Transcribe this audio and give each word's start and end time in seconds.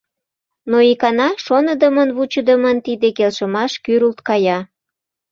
Но 0.69 0.77
икана 0.91 1.29
шоныдымын-вучыдымын 1.45 2.77
тиде 2.85 3.07
келшымаш 3.17 3.71
кӱрылт 3.83 4.19
кая. 4.27 4.59